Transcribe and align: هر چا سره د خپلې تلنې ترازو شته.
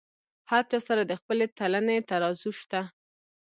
هر 0.51 0.63
چا 0.71 0.79
سره 0.87 1.01
د 1.05 1.13
خپلې 1.21 1.45
تلنې 1.57 1.97
ترازو 2.09 2.49
شته. 2.59 2.81